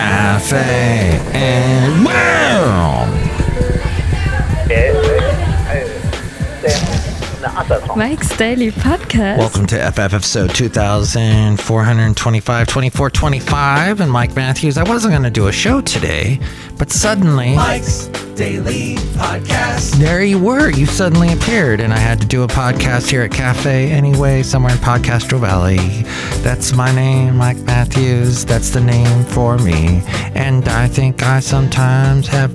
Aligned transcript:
cafe 0.00 1.20
and 1.34 2.04
wow. 2.04 3.06
Mike's 7.96 8.36
Daily 8.36 8.70
Podcast. 8.70 9.38
Welcome 9.38 9.66
to 9.66 9.90
FF 9.92 10.14
episode 10.14 10.54
2425, 10.54 12.66
2425, 12.66 14.00
and 14.00 14.10
Mike 14.10 14.34
Matthews. 14.34 14.78
I 14.78 14.84
wasn't 14.84 15.12
going 15.12 15.24
to 15.24 15.30
do 15.30 15.48
a 15.48 15.52
show 15.52 15.82
today, 15.82 16.40
but 16.78 16.90
suddenly. 16.90 17.54
Mike's 17.54 18.08
Daily 18.40 18.94
Podcast. 19.18 19.98
There 19.98 20.24
you 20.24 20.38
were. 20.38 20.70
You 20.70 20.86
suddenly 20.86 21.30
appeared, 21.30 21.78
and 21.78 21.92
I 21.92 21.98
had 21.98 22.22
to 22.22 22.26
do 22.26 22.42
a 22.42 22.46
podcast 22.46 23.10
here 23.10 23.20
at 23.20 23.32
Cafe 23.32 23.90
anyway, 23.90 24.42
somewhere 24.42 24.72
in 24.72 24.78
Podcastro 24.78 25.38
Valley. 25.38 25.76
That's 26.42 26.72
my 26.72 26.90
name, 26.90 27.36
Mike 27.36 27.58
Matthews. 27.58 28.46
That's 28.46 28.70
the 28.70 28.80
name 28.80 29.26
for 29.26 29.58
me. 29.58 30.00
And 30.34 30.66
I 30.70 30.88
think 30.88 31.22
I 31.22 31.40
sometimes 31.40 32.28
have 32.28 32.54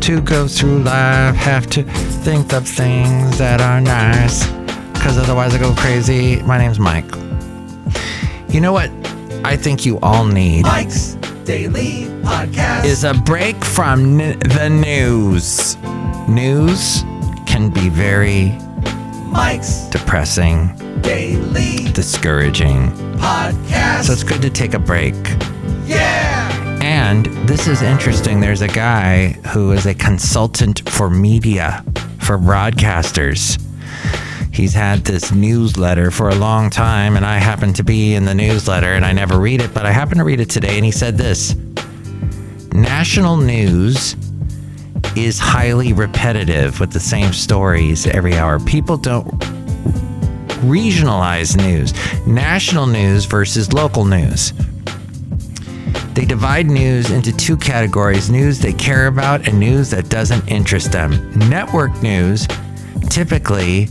to 0.00 0.20
go 0.20 0.48
through 0.48 0.82
life, 0.82 1.36
have 1.36 1.70
to 1.70 1.84
think 1.84 2.52
of 2.52 2.66
things 2.66 3.38
that 3.38 3.60
are 3.60 3.80
nice, 3.80 4.48
because 4.94 5.16
otherwise 5.16 5.54
I 5.54 5.58
go 5.58 5.72
crazy. 5.76 6.42
My 6.42 6.58
name's 6.58 6.80
Mike. 6.80 7.08
You 8.48 8.60
know 8.60 8.72
what? 8.72 8.90
I 9.44 9.56
think 9.56 9.86
you 9.86 10.00
all 10.00 10.26
need 10.26 10.64
Mike's 10.64 11.19
Daily 11.44 12.04
Podcast. 12.22 12.84
is 12.84 13.04
a 13.04 13.14
break 13.14 13.56
from 13.64 14.20
n- 14.20 14.38
the 14.40 14.68
news. 14.68 15.76
News 16.28 17.02
can 17.46 17.70
be 17.70 17.88
very 17.88 18.50
Mike's 19.26 19.84
depressing, 19.90 20.76
Daily 21.02 21.90
discouraging. 21.92 22.90
Podcast. 23.18 24.04
So 24.04 24.12
it's 24.12 24.22
good 24.22 24.42
to 24.42 24.50
take 24.50 24.74
a 24.74 24.78
break. 24.78 25.14
yeah. 25.86 26.48
And 26.82 27.26
this 27.48 27.66
is 27.66 27.82
interesting. 27.82 28.40
There's 28.40 28.62
a 28.62 28.68
guy 28.68 29.28
who 29.52 29.72
is 29.72 29.86
a 29.86 29.94
consultant 29.94 30.88
for 30.88 31.10
media, 31.10 31.84
for 32.20 32.38
broadcasters. 32.38 33.58
He's 34.60 34.74
had 34.74 35.06
this 35.06 35.32
newsletter 35.32 36.10
for 36.10 36.28
a 36.28 36.34
long 36.34 36.68
time, 36.68 37.16
and 37.16 37.24
I 37.24 37.38
happen 37.38 37.72
to 37.72 37.82
be 37.82 38.14
in 38.14 38.26
the 38.26 38.34
newsletter 38.34 38.92
and 38.92 39.06
I 39.06 39.12
never 39.12 39.40
read 39.40 39.62
it, 39.62 39.72
but 39.72 39.86
I 39.86 39.90
happen 39.90 40.18
to 40.18 40.24
read 40.24 40.38
it 40.38 40.50
today. 40.50 40.76
And 40.76 40.84
he 40.84 40.90
said 40.90 41.16
this 41.16 41.56
National 42.74 43.38
news 43.38 44.16
is 45.16 45.38
highly 45.38 45.94
repetitive 45.94 46.78
with 46.78 46.92
the 46.92 47.00
same 47.00 47.32
stories 47.32 48.06
every 48.06 48.34
hour. 48.34 48.60
People 48.60 48.98
don't 48.98 49.30
regionalize 50.68 51.56
news, 51.56 51.94
national 52.26 52.84
news 52.86 53.24
versus 53.24 53.72
local 53.72 54.04
news. 54.04 54.52
They 56.12 56.26
divide 56.26 56.66
news 56.66 57.10
into 57.10 57.34
two 57.34 57.56
categories 57.56 58.28
news 58.28 58.58
they 58.58 58.74
care 58.74 59.06
about 59.06 59.48
and 59.48 59.58
news 59.58 59.88
that 59.88 60.10
doesn't 60.10 60.46
interest 60.48 60.92
them. 60.92 61.32
Network 61.48 62.02
news 62.02 62.46
typically 63.08 63.88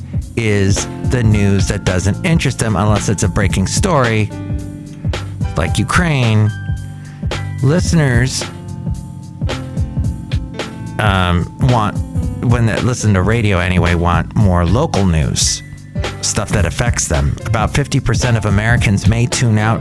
is 0.48 0.86
the 1.09 1.23
news 1.23 1.68
that 1.68 1.84
doesn't 1.84 2.26
interest 2.26 2.59
them 2.59 2.76
unless 2.76 3.09
it's 3.09 3.23
a 3.23 3.28
breaking 3.28 3.68
story, 3.68 4.30
like 5.58 5.78
Ukraine. 5.78 6.50
Listeners 7.62 8.44
um, 11.00 11.46
want, 11.59 11.98
when 12.46 12.66
they 12.66 12.80
listen 12.81 13.14
to 13.14 13.22
radio 13.22 13.59
anyway, 13.59 13.96
want 13.96 14.36
more 14.36 14.66
local 14.66 15.06
news, 15.06 15.62
stuff 16.22 16.50
that 16.50 16.66
affects 16.66 17.08
them. 17.08 17.36
About 17.46 17.72
50% 17.72 18.38
of 18.38 18.46
Americans 18.46 19.08
may 19.08 19.26
tune 19.26 19.58
out 19.58 19.80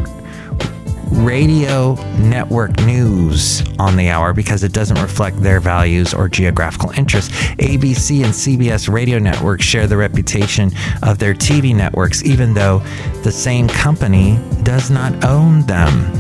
radio 1.11 1.95
network 2.19 2.77
news 2.81 3.63
on 3.79 3.97
the 3.97 4.09
hour 4.09 4.33
because 4.33 4.63
it 4.63 4.73
doesn't 4.73 5.01
reflect 5.01 5.41
their 5.43 5.61
values 5.61 6.15
or 6.15 6.29
geographical 6.29 6.91
interests. 6.91 7.33
ABC 7.59 8.25
and 8.25 8.33
CBS 8.33 8.93
radio 8.93 9.19
networks 9.19 9.65
share 9.65 9.87
the 9.87 9.97
reputation 9.97 10.71
of 11.03 11.19
their 11.19 11.35
TV 11.35 11.75
networks, 11.75 12.23
even 12.25 12.55
though 12.55 12.81
the 13.23 13.33
same 13.33 13.69
company 13.69 14.39
does 14.63 14.91
not 14.91 15.25
own 15.25 15.63
them. 15.63 16.13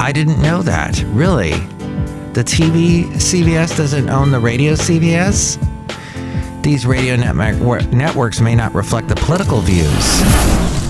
I 0.00 0.12
didn't 0.12 0.40
know 0.40 0.62
that. 0.62 1.02
Really? 1.08 1.52
The 2.32 2.44
TV 2.44 3.04
CBS 3.14 3.76
doesn't 3.76 4.10
own 4.10 4.30
the 4.30 4.40
radio 4.40 4.74
CBS? 4.74 5.62
These 6.62 6.84
radio 6.84 7.16
network 7.16 7.86
networks 7.92 8.40
may 8.40 8.54
not 8.54 8.74
reflect 8.74 9.08
the 9.08 9.14
political 9.14 9.60
views. 9.60 10.20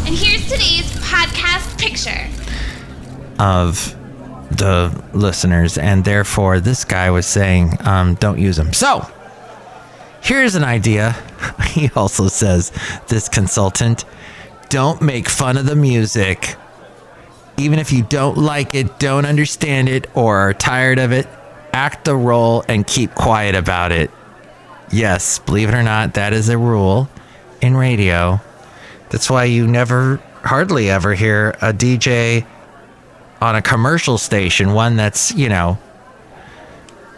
And 0.06 0.14
here's 0.16 0.48
today's. 0.50 0.95
Of 3.38 3.94
the 4.50 5.02
listeners, 5.12 5.76
and 5.78 6.04
therefore 6.04 6.60
this 6.60 6.84
guy 6.84 7.10
was 7.10 7.26
saying, 7.26 7.76
um, 7.80 8.14
"Don't 8.14 8.38
use 8.38 8.56
them." 8.56 8.72
So 8.72 9.08
here's 10.20 10.54
an 10.54 10.64
idea. 10.64 11.16
He 11.66 11.90
also 11.94 12.28
says, 12.28 12.72
"This 13.08 13.28
consultant, 13.28 14.04
don't 14.70 15.02
make 15.02 15.28
fun 15.28 15.58
of 15.58 15.66
the 15.66 15.76
music, 15.76 16.56
even 17.58 17.78
if 17.78 17.92
you 17.92 18.02
don't 18.02 18.38
like 18.38 18.74
it, 18.74 18.98
don't 18.98 19.26
understand 19.26 19.88
it, 19.88 20.08
or 20.14 20.38
are 20.38 20.54
tired 20.54 20.98
of 20.98 21.12
it. 21.12 21.28
Act 21.72 22.06
the 22.06 22.16
role 22.16 22.64
and 22.68 22.86
keep 22.86 23.14
quiet 23.14 23.54
about 23.54 23.92
it." 23.92 24.10
Yes, 24.90 25.38
believe 25.40 25.68
it 25.68 25.74
or 25.74 25.82
not, 25.82 26.14
that 26.14 26.32
is 26.32 26.48
a 26.48 26.56
rule 26.56 27.08
in 27.60 27.76
radio. 27.76 28.40
That's 29.10 29.28
why 29.28 29.44
you 29.44 29.66
never, 29.66 30.20
hardly 30.42 30.88
ever 30.90 31.14
hear 31.14 31.50
a 31.60 31.72
DJ 31.72 32.46
on 33.40 33.56
a 33.56 33.62
commercial 33.62 34.18
station, 34.18 34.72
one 34.72 34.96
that's, 34.96 35.32
you 35.34 35.48
know, 35.48 35.78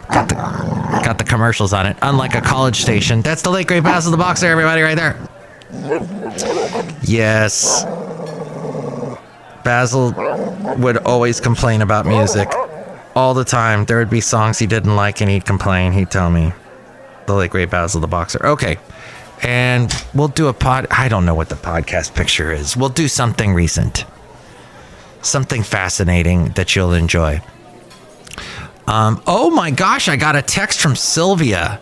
got 0.09 0.29
the, 0.29 0.35
got 0.35 1.17
the 1.17 1.23
commercials 1.23 1.73
on 1.73 1.85
it, 1.85 1.97
unlike 2.01 2.35
a 2.35 2.41
college 2.41 2.81
station. 2.81 3.21
That's 3.21 3.41
the 3.41 3.49
late 3.49 3.67
great 3.67 3.83
Basil 3.83 4.11
the 4.11 4.17
Boxer, 4.17 4.47
everybody, 4.47 4.81
right 4.81 4.95
there. 4.95 5.17
Yes. 7.03 7.85
Basil 9.63 10.13
would 10.77 10.97
always 10.97 11.39
complain 11.39 11.81
about 11.81 12.05
music 12.05 12.49
all 13.15 13.33
the 13.33 13.45
time. 13.45 13.85
There 13.85 13.97
would 13.97 14.09
be 14.09 14.21
songs 14.21 14.59
he 14.59 14.67
didn't 14.67 14.95
like 14.95 15.21
and 15.21 15.29
he'd 15.29 15.45
complain. 15.45 15.91
He'd 15.91 16.11
tell 16.11 16.29
me. 16.29 16.53
The 17.27 17.35
late 17.35 17.51
great 17.51 17.69
Basil 17.69 18.01
the 18.01 18.07
Boxer. 18.07 18.43
Okay. 18.43 18.77
And 19.43 19.93
we'll 20.13 20.27
do 20.29 20.47
a 20.47 20.53
pod. 20.53 20.87
I 20.89 21.07
don't 21.07 21.25
know 21.25 21.35
what 21.35 21.49
the 21.49 21.55
podcast 21.55 22.15
picture 22.15 22.51
is. 22.51 22.75
We'll 22.75 22.89
do 22.89 23.07
something 23.07 23.53
recent 23.53 24.05
something 25.21 25.63
fascinating 25.63 26.49
that 26.49 26.75
you'll 26.75 26.93
enjoy. 26.93 27.41
Um, 28.87 29.21
oh 29.27 29.49
my 29.51 29.71
gosh, 29.71 30.07
I 30.07 30.15
got 30.15 30.35
a 30.35 30.41
text 30.41 30.79
from 30.79 30.95
Sylvia. 30.95 31.79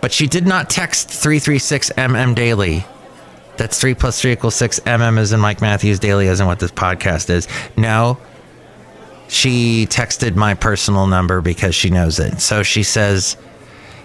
But 0.00 0.12
she 0.12 0.26
did 0.26 0.46
not 0.46 0.70
text 0.70 1.08
336MM 1.08 2.34
daily. 2.34 2.86
That's 3.56 3.78
3 3.80 3.94
plus 3.94 4.20
3 4.20 4.32
equals 4.32 4.54
6. 4.54 4.80
MM 4.80 5.18
is 5.18 5.32
in 5.32 5.40
Mike 5.40 5.60
Matthews 5.60 5.98
daily, 5.98 6.28
in 6.28 6.46
what 6.46 6.60
this 6.60 6.70
podcast 6.70 7.28
is. 7.28 7.48
No, 7.76 8.16
she 9.28 9.86
texted 9.86 10.36
my 10.36 10.54
personal 10.54 11.06
number 11.06 11.40
because 11.40 11.74
she 11.74 11.90
knows 11.90 12.18
it. 12.18 12.40
So 12.40 12.62
she 12.62 12.82
says, 12.82 13.36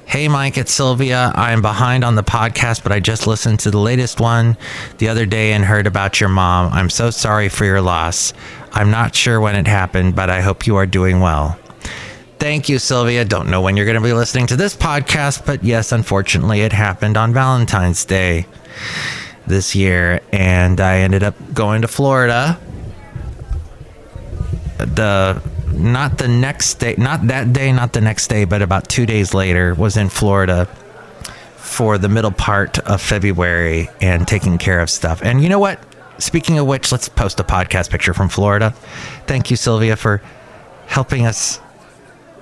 Hey, 0.05 0.27
Mike, 0.27 0.57
it's 0.57 0.71
Sylvia. 0.71 1.31
I'm 1.33 1.61
behind 1.61 2.03
on 2.03 2.15
the 2.15 2.23
podcast, 2.23 2.83
but 2.83 2.91
I 2.91 2.99
just 2.99 3.25
listened 3.25 3.59
to 3.61 3.71
the 3.71 3.79
latest 3.79 4.19
one 4.19 4.57
the 4.99 5.07
other 5.07 5.25
day 5.25 5.53
and 5.53 5.65
heard 5.65 5.87
about 5.87 6.19
your 6.19 6.29
mom. 6.29 6.71
I'm 6.71 6.89
so 6.89 7.09
sorry 7.09 7.49
for 7.49 7.65
your 7.65 7.81
loss. 7.81 8.31
I'm 8.73 8.91
not 8.91 9.15
sure 9.15 9.41
when 9.41 9.55
it 9.55 9.65
happened, 9.65 10.15
but 10.15 10.29
I 10.29 10.41
hope 10.41 10.67
you 10.67 10.75
are 10.75 10.85
doing 10.85 11.19
well. 11.19 11.57
Thank 12.37 12.69
you, 12.69 12.77
Sylvia. 12.77 13.25
Don't 13.25 13.49
know 13.49 13.61
when 13.61 13.75
you're 13.75 13.85
going 13.85 13.95
to 13.95 14.01
be 14.01 14.13
listening 14.13 14.45
to 14.47 14.55
this 14.55 14.75
podcast, 14.75 15.45
but 15.45 15.63
yes, 15.63 15.91
unfortunately, 15.91 16.61
it 16.61 16.73
happened 16.73 17.17
on 17.17 17.33
Valentine's 17.33 18.05
Day 18.05 18.45
this 19.47 19.73
year, 19.73 20.21
and 20.31 20.79
I 20.79 20.99
ended 20.99 21.23
up 21.23 21.35
going 21.53 21.81
to 21.81 21.87
Florida. 21.87 22.59
The 24.77 25.41
not 25.73 26.17
the 26.17 26.27
next 26.27 26.75
day, 26.75 26.95
not 26.97 27.27
that 27.27 27.53
day, 27.53 27.71
not 27.71 27.93
the 27.93 28.01
next 28.01 28.27
day, 28.27 28.45
but 28.45 28.61
about 28.61 28.87
two 28.89 29.05
days 29.05 29.33
later, 29.33 29.73
was 29.73 29.97
in 29.97 30.09
Florida 30.09 30.67
for 31.57 31.97
the 31.97 32.09
middle 32.09 32.31
part 32.31 32.79
of 32.79 33.01
February 33.01 33.89
and 34.01 34.27
taking 34.27 34.57
care 34.57 34.79
of 34.79 34.89
stuff. 34.89 35.21
And 35.23 35.41
you 35.41 35.49
know 35.49 35.59
what? 35.59 35.83
Speaking 36.19 36.59
of 36.59 36.67
which, 36.67 36.91
let's 36.91 37.09
post 37.09 37.39
a 37.39 37.43
podcast 37.43 37.89
picture 37.89 38.13
from 38.13 38.29
Florida. 38.29 38.71
Thank 39.25 39.49
you, 39.49 39.57
Sylvia, 39.57 39.95
for 39.95 40.21
helping 40.87 41.25
us 41.25 41.59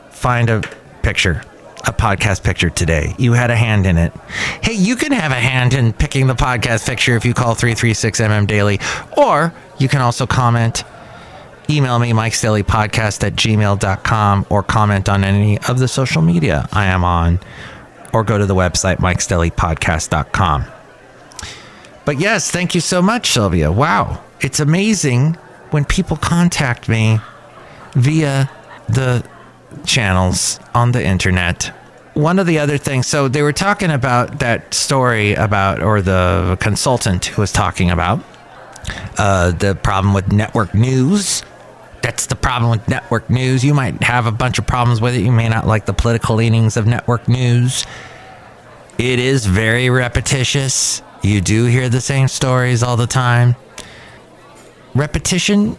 find 0.10 0.50
a 0.50 0.62
picture, 1.02 1.42
a 1.88 1.94
podcast 1.94 2.44
picture 2.44 2.70
today. 2.70 3.16
You 3.18 3.34
had 3.34 3.50
a 3.50 3.56
hand 3.56 3.86
in 3.86 3.98
it. 3.98 4.14
Hey, 4.62 4.74
you 4.74 4.96
can 4.96 5.12
have 5.14 5.32
a 5.32 5.36
hand 5.36 5.74
in 5.74 5.94
picking 5.94 6.28
the 6.28 6.36
podcast 6.36 6.86
picture 6.86 7.16
if 7.16 7.26
you 7.26 7.34
call 7.34 7.56
336MM 7.56 8.48
Daily, 8.48 8.80
or 9.16 9.54
you 9.78 9.88
can 9.88 10.02
also 10.02 10.28
comment 10.28 10.84
email 11.72 11.98
me 12.00 12.14
mike's 12.14 12.42
daily 12.42 12.64
podcast 12.64 13.24
at 13.26 13.34
gmail.com 13.34 14.46
or 14.50 14.64
comment 14.64 15.08
on 15.08 15.24
any 15.24 15.58
of 15.60 15.80
the 15.80 15.88
social 15.88 16.22
media 16.22 16.68
i 16.72 16.86
am 16.86 17.04
on 17.04 17.40
or 18.14 18.24
go 18.24 18.38
to 18.38 18.46
the 18.46 18.56
website 18.56 19.00
mike's 19.00 19.26
daily 19.28 19.50
podcast.com 19.50 20.66
but 22.06 22.20
yes 22.20 22.52
thank 22.52 22.76
you 22.76 22.82
so 22.82 23.02
much 23.02 23.32
sylvia 23.32 23.72
wow 23.72 24.22
it's 24.42 24.60
amazing 24.60 25.34
when 25.72 25.86
people 25.86 26.18
contact 26.18 26.90
me 26.90 27.20
via 27.94 28.50
the 28.90 29.24
channels 29.86 30.60
on 30.74 30.92
the 30.92 31.04
internet. 31.04 31.74
One 32.14 32.40
of 32.40 32.48
the 32.48 32.60
other 32.60 32.78
things, 32.78 33.08
so 33.08 33.28
they 33.28 33.42
were 33.42 33.54
talking 33.54 33.90
about 33.90 34.40
that 34.40 34.74
story 34.74 35.34
about, 35.34 35.82
or 35.82 36.02
the 36.02 36.58
consultant 36.60 37.26
who 37.26 37.42
was 37.42 37.54
talking 37.54 37.90
about 37.90 38.22
uh, 39.18 39.52
the 39.52 39.76
problem 39.76 40.14
with 40.14 40.32
network 40.32 40.74
news. 40.74 41.44
That's 42.02 42.26
the 42.26 42.36
problem 42.36 42.72
with 42.72 42.88
network 42.88 43.30
news. 43.30 43.64
You 43.64 43.74
might 43.74 44.02
have 44.04 44.26
a 44.26 44.32
bunch 44.32 44.58
of 44.60 44.66
problems 44.66 45.02
with 45.02 45.16
it. 45.16 45.22
You 45.22 45.32
may 45.32 45.50
not 45.50 45.68
like 45.68 45.86
the 45.86 45.94
political 45.94 46.36
leanings 46.36 46.78
of 46.78 46.88
network 46.88 47.28
news. 47.28 47.86
It 48.98 49.20
is 49.20 49.46
very 49.46 49.90
repetitious. 49.90 51.02
You 51.22 51.42
do 51.42 51.66
hear 51.66 51.90
the 51.90 52.02
same 52.02 52.28
stories 52.28 52.82
all 52.84 52.98
the 52.98 53.08
time. 53.08 53.56
Repetition 54.96 55.78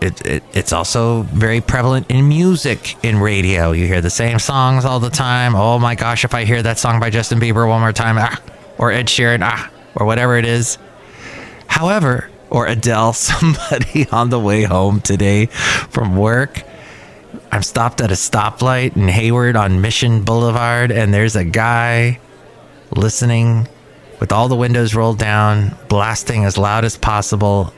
it, 0.00 0.24
it, 0.24 0.42
it's 0.52 0.72
also 0.72 1.22
very 1.22 1.60
prevalent 1.60 2.10
in 2.10 2.28
music 2.28 3.02
in 3.04 3.18
radio. 3.18 3.72
You 3.72 3.86
hear 3.86 4.00
the 4.00 4.10
same 4.10 4.38
songs 4.38 4.84
all 4.84 5.00
the 5.00 5.10
time. 5.10 5.54
Oh 5.54 5.78
my 5.78 5.94
gosh, 5.94 6.24
if 6.24 6.34
I 6.34 6.44
hear 6.44 6.62
that 6.62 6.78
song 6.78 7.00
by 7.00 7.10
Justin 7.10 7.40
Bieber 7.40 7.68
one 7.68 7.80
more 7.80 7.92
time, 7.92 8.16
ah, 8.18 8.40
or 8.78 8.92
Ed 8.92 9.06
Sheeran, 9.06 9.40
ah, 9.42 9.70
or 9.96 10.06
whatever 10.06 10.36
it 10.36 10.44
is. 10.44 10.78
However, 11.66 12.30
or 12.50 12.66
Adele, 12.66 13.12
somebody 13.14 14.06
on 14.10 14.30
the 14.30 14.38
way 14.38 14.64
home 14.64 15.00
today 15.00 15.46
from 15.46 16.16
work. 16.16 16.62
I'm 17.50 17.62
stopped 17.62 18.00
at 18.00 18.10
a 18.10 18.14
stoplight 18.14 18.96
in 18.96 19.08
Hayward 19.08 19.56
on 19.56 19.80
Mission 19.80 20.22
Boulevard, 20.22 20.90
and 20.90 21.12
there's 21.12 21.36
a 21.36 21.44
guy 21.44 22.20
listening 22.90 23.68
with 24.20 24.32
all 24.32 24.48
the 24.48 24.56
windows 24.56 24.94
rolled 24.94 25.18
down, 25.18 25.76
blasting 25.88 26.44
as 26.44 26.58
loud 26.58 26.84
as 26.84 26.96
possible 26.96 27.72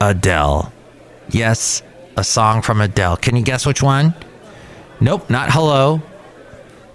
Adele. 0.00 0.72
Yes, 1.28 1.82
a 2.16 2.24
song 2.24 2.62
from 2.62 2.80
Adele. 2.80 3.16
Can 3.18 3.36
you 3.36 3.42
guess 3.42 3.66
which 3.66 3.82
one? 3.82 4.14
Nope, 5.00 5.28
not 5.30 5.50
Hello. 5.50 6.02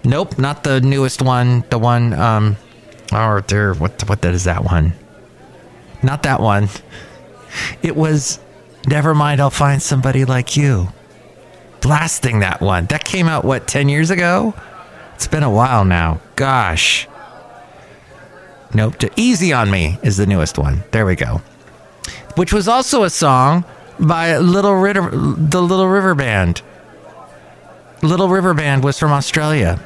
Nope, 0.04 0.38
not 0.38 0.62
the 0.62 0.80
newest 0.80 1.22
one. 1.22 1.64
The 1.70 1.78
one, 1.78 2.12
um, 2.12 2.56
or 3.12 3.42
there, 3.48 3.74
what, 3.74 4.08
what 4.08 4.24
is 4.24 4.44
that 4.44 4.64
one? 4.64 4.92
Not 6.06 6.22
that 6.22 6.40
one. 6.40 6.68
It 7.82 7.96
was, 7.96 8.38
never 8.86 9.12
mind, 9.12 9.40
I'll 9.40 9.50
find 9.50 9.82
somebody 9.82 10.24
like 10.24 10.56
you. 10.56 10.88
Blasting 11.80 12.38
that 12.40 12.60
one. 12.60 12.86
That 12.86 13.04
came 13.04 13.26
out, 13.26 13.44
what, 13.44 13.66
10 13.66 13.88
years 13.88 14.10
ago? 14.10 14.54
It's 15.16 15.26
been 15.26 15.42
a 15.42 15.50
while 15.50 15.84
now. 15.84 16.20
Gosh. 16.36 17.08
Nope, 18.72 18.94
Easy 19.16 19.52
on 19.52 19.68
Me 19.68 19.98
is 20.04 20.16
the 20.16 20.26
newest 20.26 20.58
one. 20.58 20.84
There 20.92 21.06
we 21.06 21.16
go. 21.16 21.42
Which 22.36 22.52
was 22.52 22.68
also 22.68 23.02
a 23.02 23.10
song 23.10 23.64
by 23.98 24.38
Little 24.38 24.74
River, 24.74 25.10
the 25.10 25.60
Little 25.60 25.88
River 25.88 26.14
Band. 26.14 26.62
Little 28.02 28.28
River 28.28 28.54
Band 28.54 28.84
was 28.84 28.96
from 28.96 29.10
Australia. 29.10 29.80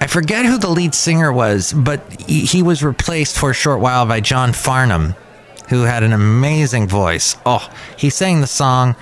I 0.00 0.06
forget 0.06 0.46
who 0.46 0.56
the 0.56 0.70
lead 0.70 0.94
singer 0.94 1.30
was, 1.30 1.72
but 1.74 2.00
he 2.22 2.62
was 2.62 2.82
replaced 2.82 3.36
for 3.36 3.50
a 3.50 3.54
short 3.54 3.80
while 3.80 4.06
by 4.06 4.20
John 4.20 4.52
Farnham, 4.52 5.14
who 5.68 5.82
had 5.82 6.02
an 6.02 6.12
amazing 6.12 6.88
voice. 6.88 7.36
Oh, 7.44 7.70
he 7.96 8.08
sang 8.08 8.40
the 8.40 8.46
song 8.46 8.96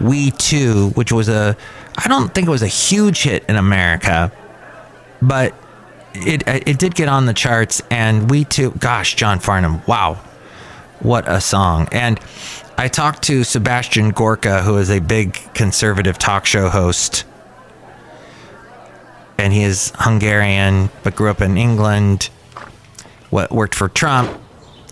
We 0.00 0.32
Two, 0.32 0.90
which 0.90 1.12
was 1.12 1.28
a, 1.28 1.56
I 1.96 2.08
don't 2.08 2.34
think 2.34 2.48
it 2.48 2.50
was 2.50 2.62
a 2.62 2.66
huge 2.66 3.22
hit 3.22 3.44
in 3.48 3.54
America, 3.54 4.32
but 5.22 5.54
it, 6.12 6.42
it 6.46 6.78
did 6.78 6.96
get 6.96 7.08
on 7.08 7.26
the 7.26 7.34
charts. 7.34 7.80
And 7.88 8.28
We 8.28 8.44
Two, 8.44 8.72
gosh, 8.72 9.14
John 9.14 9.38
Farnham, 9.38 9.80
wow, 9.86 10.14
what 10.98 11.28
a 11.28 11.40
song. 11.40 11.88
And 11.92 12.18
I 12.76 12.88
talked 12.88 13.22
to 13.24 13.44
Sebastian 13.44 14.10
Gorka, 14.10 14.62
who 14.62 14.76
is 14.78 14.90
a 14.90 14.98
big 14.98 15.34
conservative 15.54 16.18
talk 16.18 16.46
show 16.46 16.68
host. 16.68 17.24
And 19.38 19.52
he 19.52 19.62
is 19.62 19.92
Hungarian, 19.96 20.90
but 21.02 21.16
grew 21.16 21.30
up 21.30 21.40
in 21.40 21.56
England. 21.56 22.30
What 23.30 23.50
worked 23.50 23.74
for 23.74 23.88
Trump. 23.88 24.40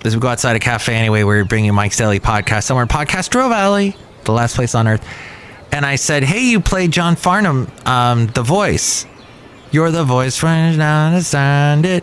As 0.04 0.14
we 0.14 0.20
go 0.20 0.28
outside 0.28 0.56
a 0.56 0.60
cafe 0.60 0.94
anyway, 0.94 1.24
we're 1.24 1.44
bringing 1.44 1.74
Mike's 1.74 1.98
Daily 1.98 2.20
podcast 2.20 2.64
somewhere 2.64 2.82
in 2.82 2.88
Podcastro 2.88 3.50
Valley, 3.50 3.96
the 4.24 4.32
last 4.32 4.56
place 4.56 4.74
on 4.74 4.88
earth. 4.88 5.06
And 5.72 5.84
I 5.84 5.96
said, 5.96 6.24
Hey, 6.24 6.50
you 6.50 6.60
played 6.60 6.90
John 6.90 7.16
Farnham, 7.16 7.70
um, 7.84 8.26
the 8.28 8.42
voice. 8.42 9.06
You're 9.70 9.90
the 9.90 10.04
voice, 10.04 10.36
friends, 10.36 10.78
now 10.78 11.08
understand 11.08 11.86
it. 11.86 12.02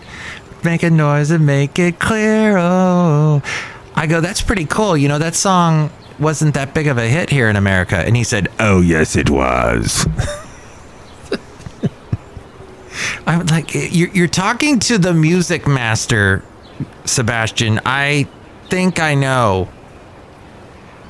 Make 0.64 0.84
a 0.84 0.90
noise 0.90 1.32
and 1.32 1.46
make 1.46 1.80
it 1.80 2.00
clear. 2.00 2.58
Oh. 2.58 3.42
I 3.96 4.08
go, 4.08 4.22
that's 4.22 4.42
pretty 4.42 4.66
cool. 4.66 4.96
You 4.96 5.08
know, 5.08 5.20
that 5.20 5.36
song 5.36 5.90
wasn't 6.20 6.54
that 6.54 6.74
big 6.74 6.88
of 6.88 6.98
a 6.98 7.08
hit 7.08 7.30
here 7.30 7.50
in 7.50 7.56
America. 7.56 7.98
And 7.98 8.16
he 8.16 8.24
said, 8.24 8.48
Oh, 8.60 8.82
yes, 8.82 9.16
it 9.16 9.30
was. 9.30 10.08
I'm 13.28 13.46
like, 13.48 13.74
you're, 13.74 14.10
you're 14.10 14.28
talking 14.28 14.80
to 14.80 14.98
the 14.98 15.14
music 15.14 15.68
master, 15.68 16.44
Sebastian. 17.04 17.82
I 17.86 18.26
think 18.70 19.00
I 19.00 19.16
know. 19.16 19.70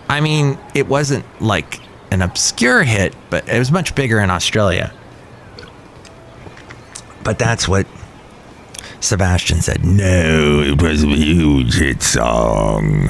I 0.10 0.20
mean, 0.22 0.58
it 0.74 0.88
wasn't 0.88 1.26
like 1.40 1.80
an 2.12 2.24
obscure 2.24 2.84
hit, 2.84 3.16
but 3.30 3.48
it 3.48 3.60
was 3.60 3.72
much 3.72 3.94
bigger 3.94 4.20
in 4.20 4.32
Australia. 4.32 4.92
But 7.24 7.38
that's 7.38 7.68
what 7.68 7.86
Sebastian 9.00 9.62
said, 9.62 9.86
No, 9.86 10.62
it 10.62 10.82
was 10.82 11.04
a 11.04 11.08
huge 11.08 11.76
hit 11.76 12.02
song. 12.02 13.10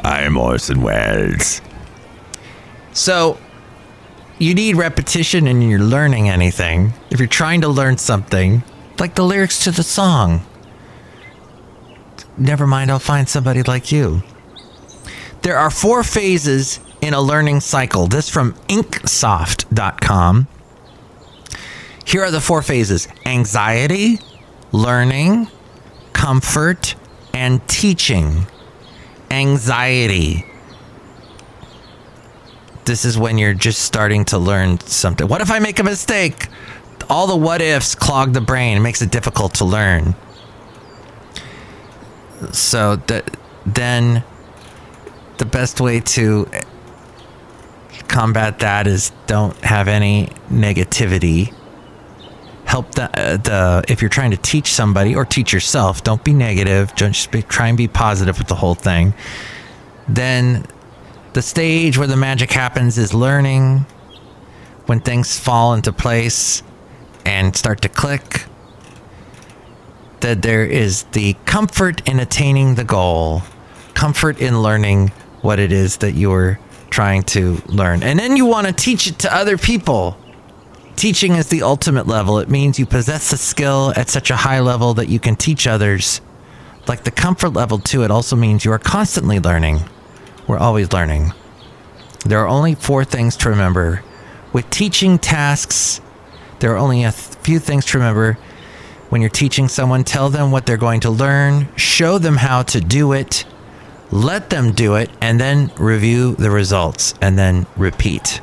I'm 0.00 0.36
Orson 0.36 0.82
Welles. 0.82 1.62
So, 2.92 3.38
you 4.38 4.54
need 4.54 4.76
repetition 4.76 5.46
and 5.46 5.68
you're 5.68 5.78
learning 5.78 6.28
anything. 6.28 6.92
If 7.10 7.18
you're 7.20 7.28
trying 7.28 7.60
to 7.62 7.68
learn 7.68 7.98
something, 7.98 8.62
like 8.98 9.14
the 9.14 9.24
lyrics 9.24 9.64
to 9.64 9.70
the 9.70 9.82
song, 9.82 10.44
never 12.36 12.66
mind, 12.66 12.90
I'll 12.90 12.98
find 12.98 13.28
somebody 13.28 13.62
like 13.62 13.92
you. 13.92 14.22
There 15.42 15.56
are 15.56 15.70
four 15.70 16.02
phases 16.02 16.80
in 17.00 17.14
a 17.14 17.20
learning 17.20 17.60
cycle. 17.60 18.06
This 18.06 18.28
from 18.28 18.54
inksoft.com. 18.68 20.48
Here 22.06 22.22
are 22.22 22.30
the 22.30 22.40
four 22.40 22.62
phases 22.62 23.08
anxiety, 23.26 24.18
learning, 24.72 25.48
comfort, 26.12 26.94
and 27.32 27.66
teaching. 27.68 28.46
Anxiety. 29.30 30.44
This 32.84 33.04
is 33.04 33.18
when 33.18 33.38
you're 33.38 33.54
just 33.54 33.82
starting 33.82 34.24
to 34.26 34.38
learn 34.38 34.78
something. 34.80 35.26
What 35.26 35.40
if 35.40 35.50
I 35.50 35.58
make 35.58 35.78
a 35.78 35.84
mistake? 35.84 36.48
All 37.08 37.26
the 37.26 37.36
what 37.36 37.60
ifs 37.60 37.94
clog 37.94 38.32
the 38.32 38.40
brain. 38.40 38.76
It 38.76 38.80
makes 38.80 39.02
it 39.02 39.10
difficult 39.10 39.54
to 39.54 39.64
learn. 39.64 40.14
So 42.52 42.96
then 43.66 44.24
the 45.38 45.44
best 45.44 45.80
way 45.80 46.00
to 46.00 46.46
combat 48.08 48.60
that 48.60 48.86
is 48.86 49.12
don't 49.26 49.56
have 49.64 49.88
any 49.88 50.26
negativity 50.50 51.52
help 52.64 52.94
the, 52.94 53.04
uh, 53.18 53.36
the 53.38 53.84
if 53.88 54.00
you're 54.00 54.08
trying 54.08 54.30
to 54.30 54.36
teach 54.36 54.72
somebody 54.72 55.14
or 55.14 55.24
teach 55.24 55.52
yourself 55.52 56.04
don't 56.04 56.22
be 56.22 56.32
negative 56.32 56.94
Don't 56.96 57.12
just 57.12 57.30
be, 57.30 57.42
try 57.42 57.68
and 57.68 57.76
be 57.76 57.88
positive 57.88 58.38
with 58.38 58.48
the 58.48 58.54
whole 58.54 58.74
thing 58.74 59.14
then 60.08 60.66
the 61.34 61.42
stage 61.42 61.98
where 61.98 62.06
the 62.06 62.16
magic 62.16 62.50
happens 62.50 62.96
is 62.96 63.12
learning 63.12 63.86
when 64.86 65.00
things 65.00 65.38
fall 65.38 65.74
into 65.74 65.92
place 65.92 66.62
and 67.26 67.54
start 67.54 67.82
to 67.82 67.88
click 67.88 68.46
that 70.20 70.42
there 70.42 70.64
is 70.64 71.02
the 71.12 71.34
comfort 71.44 72.06
in 72.08 72.18
attaining 72.20 72.76
the 72.76 72.84
goal 72.84 73.42
comfort 73.94 74.40
in 74.40 74.62
learning 74.62 75.08
what 75.42 75.58
it 75.58 75.70
is 75.70 75.98
that 75.98 76.12
you're 76.12 76.58
trying 76.90 77.22
to 77.22 77.60
learn 77.66 78.02
and 78.02 78.18
then 78.18 78.36
you 78.36 78.46
want 78.46 78.66
to 78.66 78.72
teach 78.72 79.06
it 79.06 79.18
to 79.18 79.34
other 79.34 79.58
people 79.58 80.16
Teaching 80.96 81.32
is 81.32 81.48
the 81.48 81.62
ultimate 81.62 82.06
level. 82.06 82.38
It 82.38 82.48
means 82.48 82.78
you 82.78 82.86
possess 82.86 83.30
the 83.30 83.36
skill 83.36 83.92
at 83.96 84.08
such 84.08 84.30
a 84.30 84.36
high 84.36 84.60
level 84.60 84.94
that 84.94 85.08
you 85.08 85.18
can 85.18 85.36
teach 85.36 85.66
others. 85.66 86.20
Like 86.86 87.04
the 87.04 87.10
comfort 87.10 87.50
level, 87.50 87.78
too, 87.78 88.04
it 88.04 88.10
also 88.10 88.36
means 88.36 88.64
you 88.64 88.72
are 88.72 88.78
constantly 88.78 89.40
learning. 89.40 89.80
We're 90.46 90.58
always 90.58 90.92
learning. 90.92 91.32
There 92.24 92.38
are 92.40 92.48
only 92.48 92.74
four 92.74 93.04
things 93.04 93.36
to 93.38 93.50
remember. 93.50 94.02
With 94.52 94.68
teaching 94.70 95.18
tasks, 95.18 96.00
there 96.60 96.72
are 96.72 96.78
only 96.78 97.04
a 97.04 97.12
few 97.12 97.58
things 97.58 97.84
to 97.86 97.98
remember. 97.98 98.38
When 99.08 99.20
you're 99.20 99.30
teaching 99.30 99.68
someone, 99.68 100.04
tell 100.04 100.30
them 100.30 100.50
what 100.50 100.66
they're 100.66 100.76
going 100.76 101.00
to 101.00 101.10
learn, 101.10 101.68
show 101.76 102.18
them 102.18 102.36
how 102.36 102.62
to 102.62 102.80
do 102.80 103.12
it, 103.12 103.44
let 104.10 104.50
them 104.50 104.72
do 104.72 104.94
it, 104.94 105.10
and 105.20 105.40
then 105.40 105.70
review 105.78 106.34
the 106.36 106.50
results, 106.50 107.14
and 107.20 107.38
then 107.38 107.66
repeat 107.76 108.40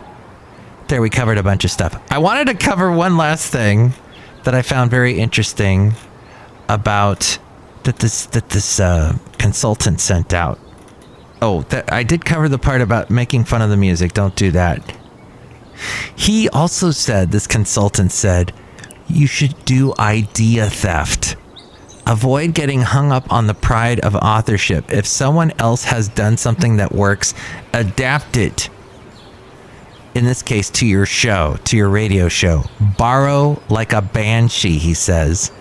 there 0.91 1.01
we 1.01 1.09
covered 1.09 1.37
a 1.37 1.43
bunch 1.43 1.63
of 1.63 1.71
stuff. 1.71 1.99
I 2.11 2.17
wanted 2.17 2.47
to 2.47 2.53
cover 2.53 2.91
one 2.91 3.15
last 3.15 3.49
thing 3.49 3.93
that 4.43 4.53
I 4.53 4.61
found 4.61 4.91
very 4.91 5.17
interesting 5.17 5.93
about 6.67 7.39
that 7.83 7.99
this 7.99 8.25
that 8.27 8.49
this 8.49 8.77
uh, 8.79 9.17
consultant 9.37 10.01
sent 10.01 10.33
out. 10.33 10.59
Oh, 11.41 11.61
that, 11.69 11.91
I 11.91 12.03
did 12.03 12.23
cover 12.23 12.47
the 12.47 12.59
part 12.59 12.81
about 12.81 13.09
making 13.09 13.45
fun 13.45 13.61
of 13.61 13.69
the 13.69 13.77
music. 13.77 14.13
Don't 14.13 14.35
do 14.35 14.51
that. 14.51 14.95
He 16.15 16.47
also 16.49 16.91
said, 16.91 17.31
this 17.31 17.47
consultant 17.47 18.11
said, 18.11 18.53
you 19.07 19.25
should 19.27 19.65
do 19.65 19.93
idea 19.97 20.69
theft. 20.69 21.35
Avoid 22.05 22.53
getting 22.53 22.81
hung 22.81 23.11
up 23.11 23.31
on 23.31 23.47
the 23.47 23.53
pride 23.53 23.99
of 24.01 24.15
authorship. 24.15 24.91
If 24.91 25.05
someone 25.05 25.51
else 25.59 25.83
has 25.85 26.09
done 26.09 26.37
something 26.37 26.77
that 26.77 26.91
works, 26.91 27.33
adapt 27.73 28.37
it. 28.37 28.69
In 30.13 30.25
this 30.25 30.41
case, 30.43 30.69
to 30.71 30.85
your 30.85 31.05
show, 31.05 31.57
to 31.65 31.77
your 31.77 31.89
radio 31.89 32.27
show. 32.27 32.63
Borrow 32.97 33.61
like 33.69 33.93
a 33.93 34.01
banshee, 34.01 34.77
he 34.77 34.93
says. 34.93 35.51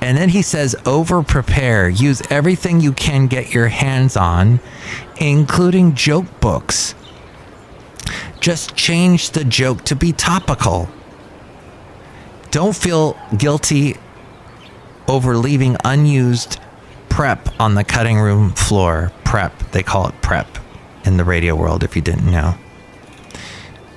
And 0.00 0.16
then 0.16 0.30
he 0.30 0.42
says, 0.42 0.74
over 0.86 1.22
prepare. 1.22 1.88
Use 1.88 2.22
everything 2.30 2.80
you 2.80 2.92
can 2.92 3.26
get 3.26 3.52
your 3.52 3.68
hands 3.68 4.16
on, 4.16 4.60
including 5.18 5.94
joke 5.94 6.40
books. 6.40 6.94
Just 8.40 8.74
change 8.74 9.30
the 9.30 9.44
joke 9.44 9.84
to 9.84 9.94
be 9.94 10.12
topical. 10.12 10.88
Don't 12.50 12.74
feel 12.74 13.18
guilty 13.36 13.96
over 15.06 15.36
leaving 15.36 15.76
unused 15.84 16.58
prep 17.08 17.48
on 17.60 17.74
the 17.74 17.84
cutting 17.84 18.18
room 18.18 18.52
floor. 18.52 19.12
Prep, 19.24 19.56
they 19.72 19.82
call 19.82 20.08
it 20.08 20.14
prep 20.22 20.58
in 21.04 21.18
the 21.18 21.24
radio 21.24 21.54
world 21.54 21.84
if 21.84 21.94
you 21.94 22.02
didn't 22.02 22.30
know. 22.30 22.54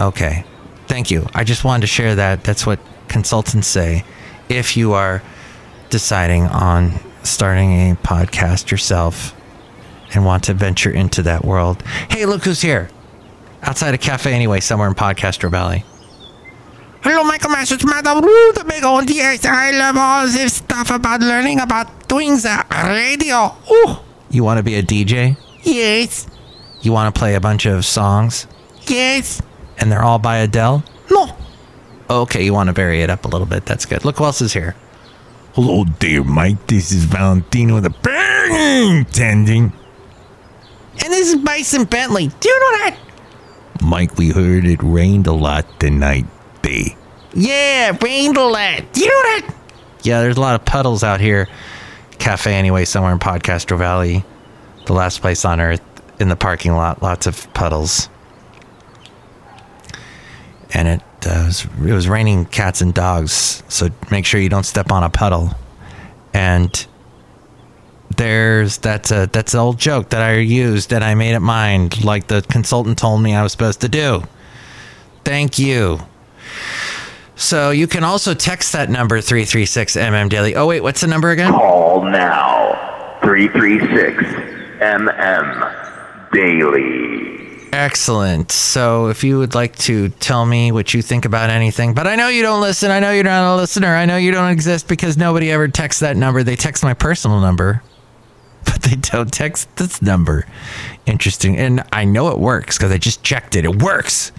Okay, 0.01 0.43
thank 0.88 1.10
you. 1.10 1.27
I 1.33 1.45
just 1.45 1.63
wanted 1.63 1.81
to 1.81 1.88
share 1.88 2.15
that. 2.15 2.43
That's 2.43 2.65
what 2.65 2.79
consultants 3.07 3.67
say. 3.67 4.03
If 4.50 4.75
you 4.75 4.93
are 4.93 5.24
deciding 5.93 6.47
on 6.47 6.91
starting 7.21 7.91
a 7.91 7.95
podcast 7.97 8.71
yourself 8.71 9.35
and 10.15 10.25
want 10.25 10.43
to 10.45 10.51
venture 10.51 10.89
into 10.89 11.21
that 11.21 11.45
world, 11.45 11.83
hey, 12.09 12.25
look 12.25 12.43
who's 12.43 12.63
here. 12.63 12.89
Outside 13.62 13.93
a 13.93 14.00
cafe, 14.00 14.33
anyway, 14.33 14.59
somewhere 14.59 14.88
in 14.88 14.95
Podcastro 14.95 15.51
Valley. 15.51 15.85
Hello, 17.03 17.23
Michael 17.23 17.51
Masters, 17.51 17.85
Madam 17.85 18.21
the 18.21 18.65
big 18.67 18.83
old 18.83 19.07
yes. 19.07 19.45
I 19.45 19.69
love 19.69 19.95
all 19.95 20.25
this 20.25 20.55
stuff 20.55 20.89
about 20.89 21.21
learning 21.21 21.59
about 21.59 22.09
doing 22.09 22.38
the 22.38 22.65
radio. 22.88 23.55
Ooh. 23.71 23.97
You 24.31 24.43
want 24.43 24.57
to 24.57 24.63
be 24.63 24.73
a 24.73 24.81
DJ? 24.81 25.38
Yes. 25.62 26.25
You 26.81 26.91
want 26.91 27.13
to 27.13 27.19
play 27.19 27.35
a 27.35 27.39
bunch 27.39 27.67
of 27.67 27.85
songs? 27.85 28.47
Yes. 28.88 29.43
And 29.77 29.91
they're 29.91 30.01
all 30.01 30.17
by 30.17 30.38
Adele? 30.38 30.83
No. 31.12 31.38
Okay, 32.09 32.43
you 32.43 32.51
want 32.51 32.69
to 32.69 32.73
vary 32.73 33.03
it 33.03 33.12
up 33.12 33.25
a 33.25 33.27
little 33.27 33.45
bit. 33.45 33.65
That's 33.67 33.85
good. 33.85 34.03
Look 34.03 34.17
who 34.17 34.23
else 34.23 34.41
is 34.41 34.53
here. 34.53 34.75
Hello 35.55 35.83
there, 36.00 36.24
Mike. 36.24 36.65
This 36.65 36.91
is 36.91 37.03
Valentino 37.03 37.79
the 37.79 37.91
Burning 37.91 39.05
Tending. 39.05 39.72
And 40.93 41.13
this 41.13 41.31
is 41.31 41.36
Bison 41.36 41.83
Bentley. 41.83 42.29
Do 42.39 42.50
you 42.50 42.60
know 42.60 42.77
that? 42.79 42.98
Mike, 43.83 44.17
we 44.17 44.31
heard 44.31 44.65
it 44.65 44.81
rained 44.81 45.27
a 45.27 45.31
lot 45.31 45.79
tonight. 45.79 46.25
Day. 46.63 46.98
Yeah, 47.36 47.95
rained 48.01 48.36
a 48.36 48.43
lot. 48.43 48.93
Do 48.93 49.01
you 49.01 49.05
know 49.05 49.13
that? 49.13 49.55
Yeah, 50.01 50.22
there's 50.22 50.38
a 50.38 50.41
lot 50.41 50.55
of 50.55 50.65
puddles 50.65 51.03
out 51.03 51.22
here. 51.22 51.48
Cafe, 52.17 52.51
anyway, 52.51 52.83
somewhere 52.83 53.13
in 53.13 53.19
Podcastro 53.19 53.77
Valley. 53.77 54.25
The 54.88 54.93
last 54.93 55.22
place 55.22 55.45
on 55.45 55.62
earth. 55.62 55.81
In 56.19 56.29
the 56.29 56.36
parking 56.36 56.74
lot, 56.74 57.03
lots 57.03 57.27
of 57.27 57.53
puddles. 57.53 58.10
And 60.83 60.99
it, 60.99 61.27
uh, 61.27 61.45
was, 61.45 61.63
it 61.63 61.93
was 61.93 62.09
raining 62.09 62.43
cats 62.43 62.81
and 62.81 62.93
dogs, 62.93 63.63
so 63.69 63.87
make 64.11 64.25
sure 64.25 64.41
you 64.41 64.49
don't 64.49 64.65
step 64.65 64.91
on 64.91 65.01
a 65.01 65.09
puddle. 65.09 65.51
And 66.33 66.85
there's 68.17 68.79
that's 68.79 69.09
a 69.09 69.29
that's 69.31 69.53
an 69.53 69.61
old 69.61 69.79
joke 69.79 70.09
that 70.09 70.21
I 70.21 70.39
used 70.39 70.91
and 70.91 71.01
I 71.01 71.15
made 71.15 71.35
it 71.35 71.39
mine, 71.39 71.91
like 72.03 72.27
the 72.27 72.41
consultant 72.41 72.97
told 72.97 73.21
me 73.21 73.33
I 73.33 73.43
was 73.43 73.53
supposed 73.53 73.79
to 73.79 73.87
do. 73.87 74.23
Thank 75.23 75.57
you. 75.57 75.99
So 77.37 77.69
you 77.71 77.87
can 77.87 78.03
also 78.03 78.33
text 78.33 78.73
that 78.73 78.89
number 78.89 79.21
336 79.21 79.95
MM 79.95 80.27
Daily. 80.27 80.53
Oh 80.53 80.67
wait, 80.67 80.81
what's 80.81 80.99
the 80.99 81.07
number 81.07 81.31
again? 81.31 81.53
Call 81.53 82.03
now 82.03 83.17
336 83.21 84.21
MM 84.81 86.31
Daily. 86.33 87.52
Excellent. 87.74 88.51
So 88.51 89.08
if 89.08 89.24
you 89.24 89.39
would 89.39 89.56
like 89.56 89.75
to 89.77 90.10
tell 90.10 90.46
me 90.46 90.72
what 90.72 90.94
you 90.94 91.01
think 91.01 91.25
about 91.25 91.50
anything, 91.50 91.96
but 91.96 92.06
I 92.06 92.15
know 92.15 92.27
you 92.27 92.44
don't 92.44 92.62
listen. 92.62 92.92
I 92.92 93.00
know 93.00 93.10
you're 93.10 93.24
not 93.24 93.51
a 93.51 93.56
listener. 93.56 93.96
I 93.96 94.06
know 94.06 94.15
you 94.15 94.32
don't 94.32 94.51
exist 94.51 94.88
because 94.88 95.18
nobody 95.18 95.50
ever 95.50 95.68
texts 95.68 96.01
that 96.01 96.15
number. 96.15 96.44
They 96.44 96.56
text 96.56 96.84
my 96.84 96.94
personal 96.94 97.39
number, 97.42 97.82
but 98.65 98.84
they 98.84 98.96
don't 98.96 99.34
text 99.34 99.75
this 99.77 100.03
number. 100.03 100.46
Interesting. 101.08 101.58
And 101.58 101.84
I 101.92 102.06
know 102.06 102.27
it 102.27 102.38
works 102.38 102.77
because 102.77 102.92
I 102.92 103.00
just 103.00 103.24
checked 103.24 103.56
it. 103.56 103.65
It 103.65 103.82
works. 103.82 104.32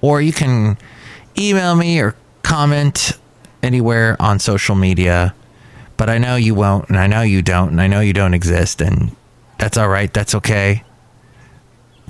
Or 0.00 0.22
you 0.22 0.32
can 0.32 0.78
email 1.36 1.74
me 1.74 1.98
or 1.98 2.14
comment 2.44 3.18
anywhere 3.60 4.16
on 4.20 4.38
social 4.38 4.76
media. 4.76 5.34
But 5.96 6.08
I 6.08 6.18
know 6.18 6.36
you 6.36 6.54
won't, 6.54 6.88
and 6.90 6.96
I 6.96 7.08
know 7.08 7.22
you 7.22 7.42
don't, 7.42 7.70
and 7.70 7.80
I 7.80 7.88
know 7.88 7.98
you 7.98 8.12
don't 8.12 8.34
exist, 8.34 8.80
and 8.80 9.16
that's 9.58 9.76
all 9.76 9.88
right. 9.88 10.14
That's 10.14 10.32
okay 10.36 10.84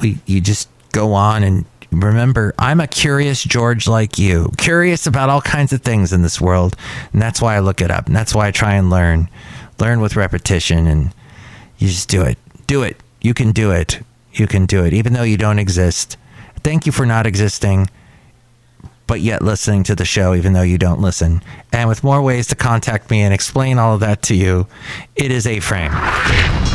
we 0.01 0.19
you 0.27 0.41
just 0.41 0.69
go 0.93 1.13
on 1.13 1.43
and 1.43 1.65
remember 1.91 2.55
I'm 2.59 2.81
a 2.81 2.87
curious 2.87 3.43
George 3.43 3.87
like 3.87 4.19
you, 4.19 4.53
curious 4.57 5.07
about 5.07 5.31
all 5.31 5.41
kinds 5.41 5.73
of 5.73 5.83
things 5.83 6.13
in 6.13 6.23
this 6.23 6.41
world, 6.41 6.77
and 7.13 7.21
that's 7.21 7.41
why 7.41 7.57
I 7.57 7.61
look 7.61 7.81
it 7.81 7.91
up, 7.91 8.07
and 8.07 8.17
that's 8.17 8.35
why 8.35 8.49
I 8.49 8.51
try 8.51 8.75
and 8.75 8.91
learn, 8.91 9.29
learn 9.79 10.01
with 10.01 10.17
repetition, 10.17 10.87
and 10.87 11.15
you 11.79 11.89
just 11.89 12.09
do 12.09 12.23
it, 12.23 12.39
do 12.67 12.83
it. 12.83 12.97
You 13.21 13.35
can 13.35 13.53
do 13.53 13.71
it. 13.73 14.01
You 14.33 14.47
can 14.47 14.67
do 14.67 14.85
it, 14.85 14.93
even 14.93 15.13
though 15.13 15.23
you 15.23 15.37
don't 15.37 15.59
exist. 15.59 16.17
Thank 16.63 16.87
you 16.87 16.93
for 16.93 17.07
not 17.07 17.27
existing, 17.27 17.89
but 19.07 19.21
yet 19.21 19.43
listening 19.43 19.83
to 19.85 19.95
the 19.95 20.05
show, 20.05 20.35
even 20.35 20.53
though 20.53 20.63
you 20.63 20.79
don't 20.79 21.01
listen. 21.01 21.43
And 21.73 21.89
with 21.89 22.05
more 22.05 22.23
ways 22.23 22.47
to 22.49 22.55
contact 22.55 23.11
me 23.11 23.23
and 23.23 23.35
explain 23.35 23.79
all 23.79 23.95
of 23.95 24.01
that 24.01 24.23
to 24.23 24.35
you, 24.35 24.67
it 25.17 25.33
is 25.33 25.47
A 25.47 25.61
Frame. 25.61 25.93